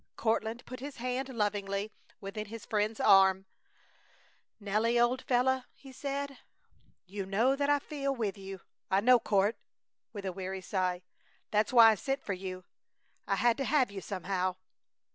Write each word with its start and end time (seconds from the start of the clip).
Courtland 0.15 0.65
put 0.65 0.79
his 0.79 0.95
hand 0.97 1.29
lovingly 1.29 1.91
within 2.19 2.47
his 2.47 2.65
friend's 2.65 2.99
arm: 2.99 3.45
"Nelly, 4.59 4.99
old 4.99 5.21
fellow," 5.21 5.65
he 5.75 5.91
said, 5.91 6.39
"you 7.05 7.23
know 7.23 7.55
that 7.55 7.69
I 7.69 7.77
feel 7.77 8.15
with 8.15 8.35
you" 8.35 8.61
"I 8.89 8.99
know, 8.99 9.19
Court!" 9.19 9.57
with 10.11 10.25
a 10.25 10.33
weary 10.33 10.61
sigh. 10.61 11.03
"That's 11.51 11.71
why 11.71 11.91
I 11.91 11.93
sent 11.93 12.23
for 12.23 12.33
you. 12.33 12.63
I 13.27 13.35
had 13.35 13.57
to 13.57 13.63
have 13.63 13.91
you, 13.91 14.01
somehow!" 14.01 14.55